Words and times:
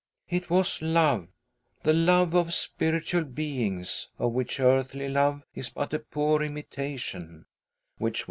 It 0.31 0.49
was 0.49 0.81
love— 0.81 1.27
the 1.83 1.93
love 1.93 2.33
of 2.33 2.55
spiritual 2.55 3.23
beings, 3.23 4.09
of 4.17 4.31
which 4.33 4.59
earthly 4.59 5.07
love 5.07 5.43
is 5.53 5.69
but 5.69 5.93
a 5.93 5.99
poor 5.99 6.41
imitation— 6.41 7.45
which 7.99 8.15
once 8.15 8.19